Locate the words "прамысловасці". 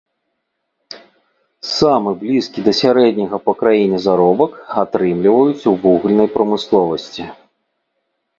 6.39-7.23